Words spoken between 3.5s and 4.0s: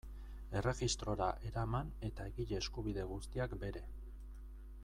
bere.